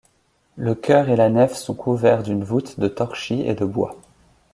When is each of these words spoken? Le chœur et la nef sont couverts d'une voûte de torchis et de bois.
Le 0.55 0.73
chœur 0.73 1.09
et 1.09 1.15
la 1.15 1.29
nef 1.29 1.53
sont 1.55 1.75
couverts 1.75 2.23
d'une 2.23 2.43
voûte 2.43 2.79
de 2.79 2.87
torchis 2.87 3.41
et 3.45 3.53
de 3.53 3.65
bois. 3.65 4.01